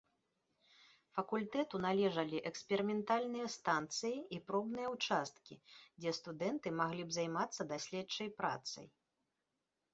[1.17, 5.55] Факультэту належалі эксперыментальныя станцыі і пробныя ўчасткі,
[6.01, 8.87] дзе студэнты маглі б займацца даследчай працай.